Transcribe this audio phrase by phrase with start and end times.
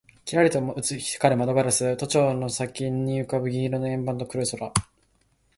[0.25, 4.73] キラリと光る窓ガラス、都庁の先に浮ぶ銀色の円盤と黒い空